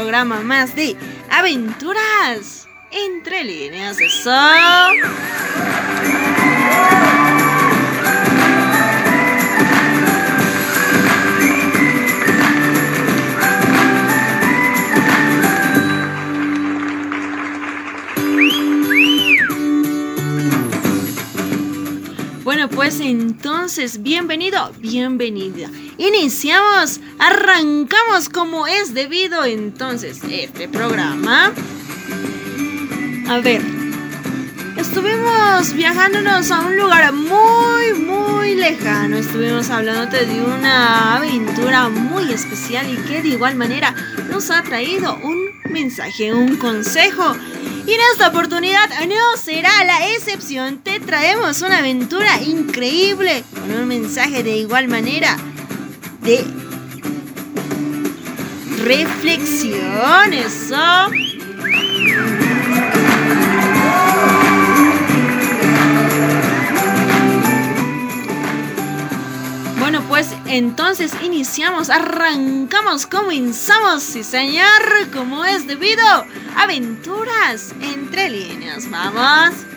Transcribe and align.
programa 0.00 0.40
más 0.40 0.74
de 0.74 0.96
aventuras 1.30 2.66
entre 2.90 3.44
líneas 3.44 3.98
de 3.98 4.08
sol. 4.08 4.30
Pues 22.90 23.02
entonces, 23.02 24.02
bienvenido, 24.02 24.72
bienvenida. 24.78 25.70
Iniciamos, 25.96 26.98
arrancamos 27.20 28.28
como 28.28 28.66
es 28.66 28.94
debido 28.94 29.44
entonces 29.44 30.18
este 30.28 30.66
programa. 30.66 31.52
A 33.28 33.38
ver, 33.38 33.62
estuvimos 34.76 35.72
viajándonos 35.72 36.50
a 36.50 36.62
un 36.62 36.76
lugar 36.76 37.12
muy, 37.12 37.94
muy 37.94 38.56
lejano. 38.56 39.18
Estuvimos 39.18 39.70
hablándote 39.70 40.26
de 40.26 40.42
una 40.42 41.14
aventura 41.14 41.88
muy 41.90 42.32
especial 42.32 42.92
y 42.92 42.96
que 43.06 43.22
de 43.22 43.28
igual 43.28 43.54
manera 43.54 43.94
nos 44.28 44.50
ha 44.50 44.64
traído 44.64 45.14
un 45.22 45.38
mensaje, 45.70 46.34
un 46.34 46.56
consejo 46.56 47.36
y 47.86 47.92
en 47.92 48.00
esta 48.12 48.28
oportunidad 48.28 48.88
no 49.06 49.36
será 49.36 49.84
la 49.84 50.08
excepción. 50.14 50.78
Te 50.78 51.00
traemos 51.00 51.62
una 51.62 51.78
aventura 51.78 52.40
increíble 52.42 53.42
con 53.54 53.70
un 53.70 53.86
mensaje 53.86 54.42
de 54.42 54.56
igual 54.56 54.88
manera 54.88 55.36
de 56.22 56.44
reflexión. 58.84 60.32
Eso. 60.32 61.10
Entonces 70.50 71.12
iniciamos, 71.22 71.90
arrancamos, 71.90 73.06
comenzamos, 73.06 74.02
sí 74.02 74.24
señor, 74.24 74.66
como 75.12 75.44
es 75.44 75.66
debido. 75.66 76.04
Aventuras 76.56 77.72
entre 77.80 78.28
líneas, 78.30 78.90
vamos. 78.90 79.69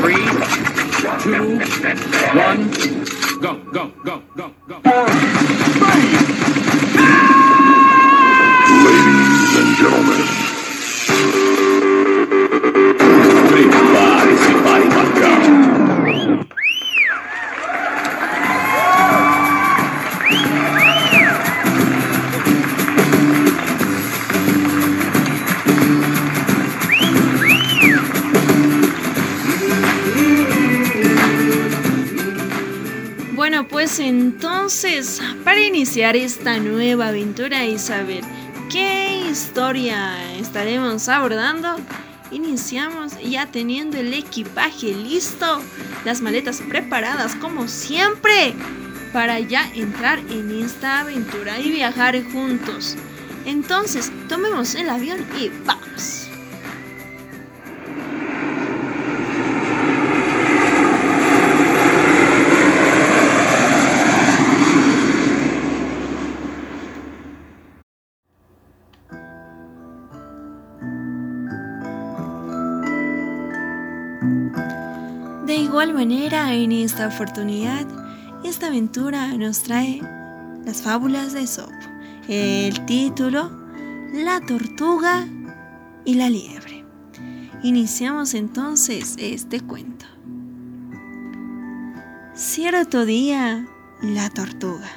Three, 0.00 0.24
two, 1.22 1.58
one, 2.38 2.70
go, 3.40 3.58
go, 3.72 3.92
go, 4.04 4.22
go, 4.36 4.54
go. 4.68 4.80
Four, 4.82 5.08
three. 5.08 6.57
Iniciar 35.78 36.16
esta 36.16 36.58
nueva 36.58 37.06
aventura 37.06 37.64
y 37.64 37.78
saber 37.78 38.24
qué 38.68 39.22
historia 39.30 40.34
estaremos 40.34 41.08
abordando, 41.08 41.76
iniciamos 42.32 43.12
ya 43.22 43.46
teniendo 43.46 43.96
el 43.96 44.12
equipaje 44.12 44.92
listo, 44.92 45.62
las 46.04 46.20
maletas 46.20 46.60
preparadas 46.68 47.36
como 47.36 47.68
siempre, 47.68 48.54
para 49.12 49.38
ya 49.38 49.70
entrar 49.72 50.18
en 50.18 50.64
esta 50.64 50.98
aventura 50.98 51.60
y 51.60 51.70
viajar 51.70 52.20
juntos. 52.32 52.96
Entonces, 53.46 54.10
tomemos 54.28 54.74
el 54.74 54.90
avión 54.90 55.24
y 55.40 55.48
vamos. 55.64 56.27
En 76.10 76.72
esta 76.72 77.08
oportunidad, 77.08 77.86
esta 78.42 78.68
aventura 78.68 79.28
nos 79.36 79.62
trae 79.62 80.00
las 80.64 80.80
fábulas 80.80 81.34
de 81.34 81.46
Sopo. 81.46 81.72
El 82.28 82.86
título, 82.86 83.50
La 84.14 84.40
tortuga 84.40 85.28
y 86.06 86.14
la 86.14 86.30
liebre. 86.30 86.86
Iniciamos 87.62 88.32
entonces 88.32 89.16
este 89.18 89.60
cuento. 89.60 90.06
Cierto 92.34 93.04
día, 93.04 93.66
la 94.00 94.30
tortuga, 94.30 94.90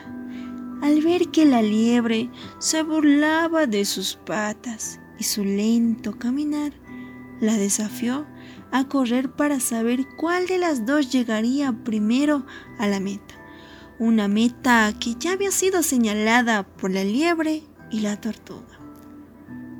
al 0.81 1.01
ver 1.01 1.27
que 1.27 1.45
la 1.45 1.61
liebre 1.61 2.29
se 2.59 2.83
burlaba 2.83 3.65
de 3.65 3.83
sus 3.83 4.15
patas 4.15 4.99
y 5.19 5.25
su 5.25 5.43
lento 5.43 6.17
caminar, 6.17 6.71
la 7.41 7.57
desafió 7.57 8.25
a 8.71 8.87
correr 8.87 9.29
para 9.31 9.59
saber 9.59 10.07
cuál 10.17 10.47
de 10.47 10.57
las 10.57 10.85
dos 10.85 11.11
llegaría 11.11 11.73
primero 11.83 12.45
a 12.79 12.87
la 12.87 12.99
meta. 12.99 13.35
Una 13.99 14.27
meta 14.27 14.93
que 14.99 15.15
ya 15.19 15.33
había 15.33 15.51
sido 15.51 15.83
señalada 15.83 16.63
por 16.63 16.91
la 16.91 17.03
liebre 17.03 17.63
y 17.91 17.99
la 17.99 18.19
tortuga. 18.19 18.79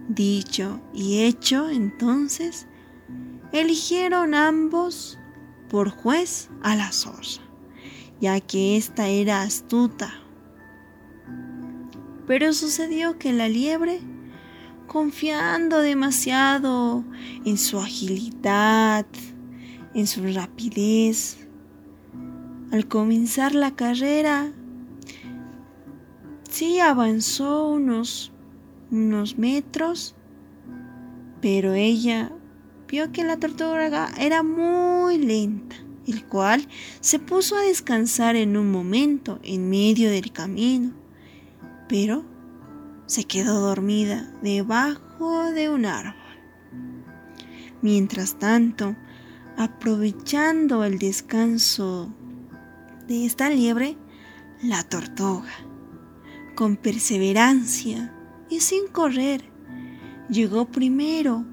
Dicho 0.10 0.82
y 0.94 1.22
hecho, 1.24 1.70
entonces, 1.70 2.68
eligieron 3.54 4.36
ambos 4.36 5.18
por 5.70 5.90
juez 5.90 6.50
a 6.62 6.76
la 6.76 6.92
zorra, 6.92 7.42
ya 8.20 8.40
que 8.42 8.76
ésta 8.76 9.08
era 9.08 9.42
astuta. 9.42 10.14
Pero 12.28 12.54
sucedió 12.54 13.18
que 13.18 13.32
la 13.32 13.48
liebre 13.48 14.02
confiando 14.88 15.80
demasiado 15.80 17.04
en 17.46 17.58
su 17.58 17.80
agilidad, 17.80 19.06
en 19.94 20.08
su 20.08 20.24
rapidez. 20.34 21.38
Al 22.72 22.88
comenzar 22.88 23.54
la 23.54 23.76
carrera, 23.76 24.52
sí 26.50 26.80
avanzó 26.80 27.68
unos, 27.68 28.32
unos 28.92 29.38
metros, 29.38 30.16
pero 31.42 31.74
ella 31.74 32.32
vio 32.88 33.12
que 33.12 33.24
la 33.24 33.38
tortuga 33.38 34.12
era 34.20 34.44
muy 34.44 35.18
lenta, 35.18 35.76
el 36.08 36.26
cual 36.26 36.68
se 37.00 37.20
puso 37.20 37.56
a 37.56 37.62
descansar 37.62 38.36
en 38.36 38.58
un 38.58 38.72
momento 38.72 39.40
en 39.44 39.70
medio 39.70 40.10
del 40.10 40.32
camino. 40.32 40.94
Pero 41.88 42.26
se 43.12 43.26
quedó 43.26 43.60
dormida 43.60 44.32
debajo 44.42 45.52
de 45.52 45.68
un 45.68 45.86
árbol. 45.86 46.16
Mientras 47.82 48.40
tanto, 48.40 48.96
aprovechando 49.58 50.86
el 50.86 50.98
descanso 50.98 52.16
de 53.10 53.26
esta 53.26 53.50
liebre, 53.50 53.98
la 54.64 54.84
tortuga, 54.84 55.52
con 56.56 56.78
perseverancia 56.78 58.16
y 58.50 58.62
sin 58.62 58.88
correr, 58.88 59.44
llegó 60.30 60.72
primero 60.72 61.44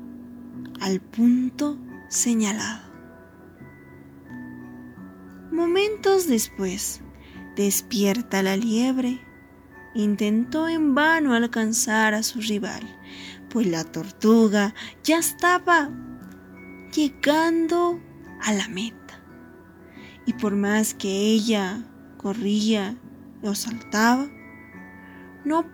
al 0.80 1.00
punto 1.00 1.76
señalado. 2.08 2.88
Momentos 5.50 6.28
después, 6.28 7.00
despierta 7.56 8.44
la 8.44 8.56
liebre. 8.56 9.27
Intentó 9.98 10.68
en 10.68 10.94
vano 10.94 11.34
alcanzar 11.34 12.14
a 12.14 12.22
su 12.22 12.40
rival, 12.40 12.82
pues 13.50 13.66
la 13.66 13.82
tortuga 13.82 14.72
ya 15.02 15.18
estaba 15.18 15.90
llegando 16.94 18.00
a 18.40 18.52
la 18.52 18.68
meta. 18.68 19.20
Y 20.24 20.34
por 20.34 20.54
más 20.54 20.94
que 20.94 21.08
ella 21.08 21.84
corría 22.16 22.96
o 23.42 23.56
saltaba, 23.56 24.28
no 25.44 25.64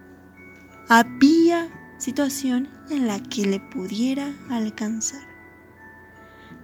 había 0.89 1.69
situación 1.99 2.71
en 2.89 3.07
la 3.07 3.23
que 3.23 3.45
le 3.45 3.61
pudiera 3.61 4.33
alcanzar. 4.49 5.29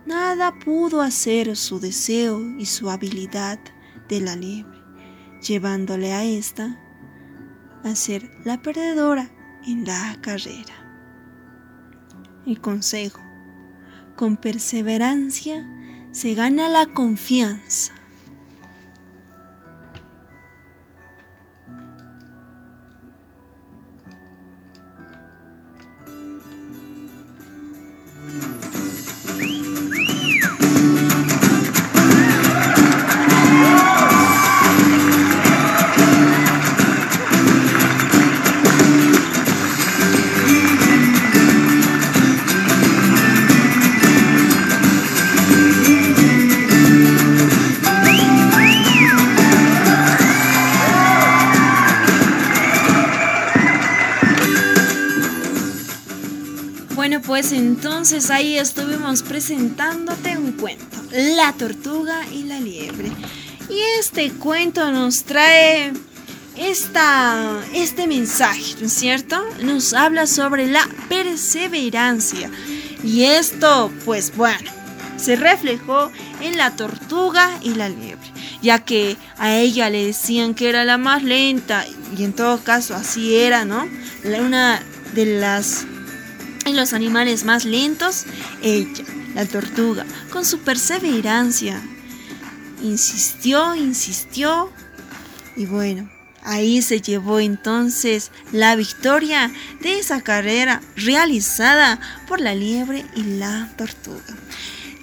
Nada 0.06 0.59
pudo 0.61 1.03
hacer 1.03 1.55
su 1.56 1.79
deseo 1.79 2.41
y 2.56 2.65
su 2.65 2.89
habilidad 2.89 3.61
de 4.09 4.23
la 4.23 4.35
liebre, 4.35 4.79
llevándole 5.47 6.15
a 6.15 6.25
esta 6.25 6.87
a 7.85 7.94
ser 7.94 8.31
la 8.44 8.61
perdedora 8.61 9.31
en 9.67 9.85
la 9.85 10.17
carrera. 10.21 10.75
El 12.47 12.61
consejo, 12.61 13.21
con 14.17 14.37
perseverancia 14.37 15.67
se 16.12 16.35
gana 16.35 16.69
la 16.69 16.87
confianza. 16.87 17.94
Pues 57.41 57.53
entonces 57.53 58.31
ahí 58.31 58.59
estuvimos 58.59 59.23
presentándote 59.23 60.37
un 60.37 60.53
cuento, 60.53 60.99
La 61.11 61.55
tortuga 61.55 62.21
y 62.31 62.43
la 62.43 62.61
liebre. 62.61 63.11
Y 63.71 63.81
este 63.99 64.31
cuento 64.33 64.93
nos 64.93 65.25
trae 65.25 65.91
esta, 66.59 67.63
este 67.73 68.07
mensaje, 68.07 68.75
¿no 68.79 68.89
es 68.89 68.93
cierto? 68.93 69.43
Nos 69.63 69.95
habla 69.95 70.27
sobre 70.27 70.67
la 70.67 70.87
perseverancia. 71.09 72.51
Y 73.03 73.23
esto, 73.23 73.91
pues 74.05 74.37
bueno, 74.37 74.71
se 75.17 75.37
reflejó 75.37 76.13
en 76.43 76.59
la 76.59 76.77
tortuga 76.77 77.59
y 77.63 77.71
la 77.71 77.89
liebre, 77.89 78.29
ya 78.61 78.81
que 78.81 79.17
a 79.39 79.57
ella 79.57 79.89
le 79.89 80.05
decían 80.05 80.53
que 80.53 80.69
era 80.69 80.85
la 80.85 80.99
más 80.99 81.23
lenta, 81.23 81.87
y 82.19 82.23
en 82.23 82.35
todo 82.35 82.63
caso 82.63 82.95
así 82.95 83.35
era, 83.35 83.65
¿no? 83.65 83.89
Una 84.25 84.83
de 85.15 85.41
las 85.41 85.87
y 86.67 86.73
los 86.73 86.93
animales 86.93 87.45
más 87.45 87.65
lentos, 87.65 88.27
ella, 88.62 89.05
la 89.35 89.47
tortuga, 89.47 90.05
con 90.31 90.45
su 90.45 90.59
perseverancia, 90.59 91.81
insistió, 92.83 93.75
insistió 93.75 94.71
y 95.57 95.67
bueno, 95.67 96.11
ahí 96.43 96.83
se 96.83 97.01
llevó 97.01 97.41
entonces 97.41 98.31
la 98.53 98.77
victoria 98.77 99.51
de 99.81 99.99
esa 99.99 100.21
carrera 100.23 100.81
realizada 100.97 102.01
por 102.29 102.41
la 102.41 102.55
liebre 102.55 103.05
y 103.15 103.23
la 103.23 103.71
tortuga. 103.77 104.37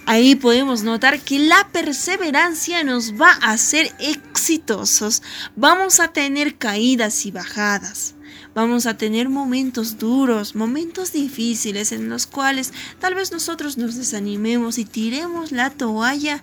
Ahí 0.06 0.36
podemos 0.36 0.84
notar 0.84 1.20
que 1.20 1.38
la 1.38 1.68
perseverancia 1.74 2.84
nos 2.86 3.20
va 3.20 3.32
a 3.42 3.52
hacer 3.52 3.94
exitosos. 4.00 5.22
Vamos 5.58 6.00
a 6.00 6.08
tener 6.08 6.58
caídas 6.58 7.26
y 7.26 7.32
bajadas 7.32 8.16
Vamos 8.58 8.88
a 8.88 8.98
tener 8.98 9.30
momentos 9.30 10.00
duros, 10.00 10.56
momentos 10.56 11.14
difíciles 11.14 11.92
en 11.92 12.10
los 12.10 12.26
cuales 12.26 12.74
tal 13.00 13.14
vez 13.14 13.32
nosotros 13.32 13.78
nos 13.78 13.94
desanimemos 13.94 14.80
y 14.80 14.86
tiremos 14.86 15.52
la 15.52 15.70
toalla 15.70 16.42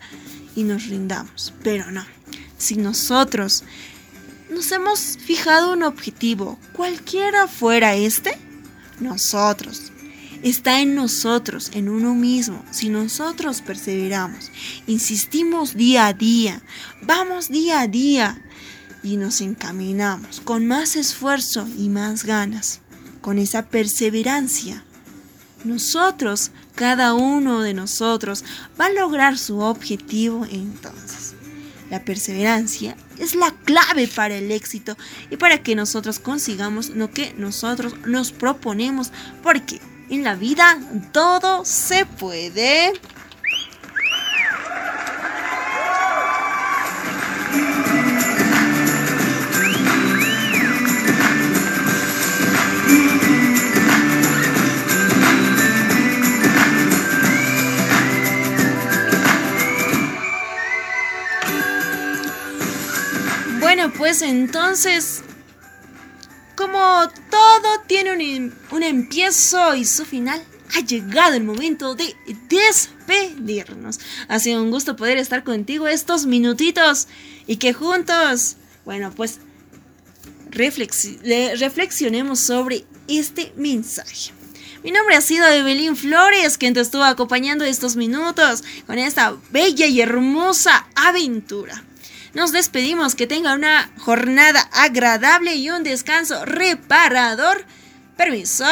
y 0.54 0.62
nos 0.62 0.86
rindamos. 0.86 1.52
Pero 1.64 1.90
no, 1.90 2.06
si 2.56 2.76
nosotros 2.76 3.64
nos 4.48 4.70
hemos 4.70 5.18
fijado 5.18 5.72
un 5.72 5.82
objetivo, 5.82 6.56
cualquiera 6.72 7.48
fuera 7.48 7.96
este, 7.96 8.38
nosotros. 9.00 9.90
Está 10.44 10.80
en 10.82 10.94
nosotros, 10.94 11.72
en 11.74 11.88
uno 11.88 12.14
mismo. 12.14 12.64
Si 12.70 12.90
nosotros 12.90 13.60
perseveramos, 13.60 14.52
insistimos 14.86 15.74
día 15.74 16.06
a 16.06 16.12
día, 16.12 16.62
vamos 17.02 17.48
día 17.48 17.80
a 17.80 17.88
día, 17.88 18.40
y 19.04 19.18
nos 19.18 19.40
encaminamos 19.42 20.40
con 20.40 20.66
más 20.66 20.96
esfuerzo 20.96 21.68
y 21.78 21.90
más 21.90 22.24
ganas, 22.24 22.80
con 23.20 23.38
esa 23.38 23.66
perseverancia. 23.66 24.82
Nosotros, 25.62 26.50
cada 26.74 27.14
uno 27.14 27.60
de 27.60 27.74
nosotros, 27.74 28.44
va 28.80 28.86
a 28.86 28.92
lograr 28.92 29.38
su 29.38 29.60
objetivo 29.60 30.46
entonces. 30.50 31.34
La 31.90 32.02
perseverancia 32.02 32.96
es 33.18 33.34
la 33.34 33.52
clave 33.64 34.08
para 34.08 34.36
el 34.36 34.50
éxito 34.50 34.96
y 35.30 35.36
para 35.36 35.62
que 35.62 35.76
nosotros 35.76 36.18
consigamos 36.18 36.88
lo 36.88 37.10
que 37.10 37.34
nosotros 37.34 37.94
nos 38.06 38.32
proponemos, 38.32 39.12
porque 39.42 39.80
en 40.08 40.24
la 40.24 40.34
vida 40.34 40.78
todo 41.12 41.64
se 41.64 42.06
puede. 42.06 42.92
Entonces, 64.22 65.22
como 66.56 66.78
todo 67.30 67.80
tiene 67.86 68.12
un, 68.70 68.82
empiezo 68.82 69.74
y 69.74 69.84
su 69.84 70.04
final, 70.04 70.42
ha 70.76 70.80
llegado 70.80 71.34
el 71.34 71.44
momento 71.44 71.94
de 71.94 72.16
despedirnos. 72.48 74.00
Ha 74.28 74.38
sido 74.38 74.62
un 74.62 74.70
gusto 74.70 74.96
poder 74.96 75.18
estar 75.18 75.44
contigo 75.44 75.86
estos 75.88 76.26
minutitos 76.26 77.08
y 77.46 77.56
que 77.56 77.72
juntos, 77.72 78.56
bueno, 78.84 79.12
pues 79.14 79.38
reflexionemos 80.50 82.40
sobre 82.40 82.84
este 83.08 83.52
mensaje. 83.56 84.32
Mi 84.82 84.90
nombre 84.90 85.16
ha 85.16 85.20
sido 85.22 85.46
Evelyn 85.46 85.96
Flores, 85.96 86.58
quien 86.58 86.74
te 86.74 86.80
estuvo 86.80 87.04
acompañando 87.04 87.64
estos 87.64 87.96
minutos 87.96 88.62
con 88.86 88.98
esta 88.98 89.34
bella 89.50 89.86
y 89.86 90.00
hermosa 90.00 90.86
aventura. 90.94 91.82
Nos 92.34 92.50
despedimos, 92.50 93.14
que 93.14 93.26
tenga 93.26 93.54
una 93.54 93.90
jornada 93.98 94.68
agradable 94.72 95.54
y 95.54 95.70
un 95.70 95.84
descanso 95.84 96.44
reparador. 96.44 97.64
Permiso. 98.16 98.66